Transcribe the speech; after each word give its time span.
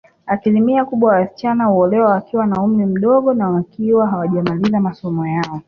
Asilimia 0.25 0.85
kubwa 0.85 1.15
ya 1.15 1.21
wasichana 1.21 1.65
huolewa 1.65 2.11
wakiwa 2.11 2.45
na 2.45 2.61
umri 2.63 2.85
mdogo 2.85 3.33
na 3.33 3.49
wakiwa 3.49 4.07
hawajamaliza 4.07 4.79
masomo 4.79 5.27
yao 5.27 5.59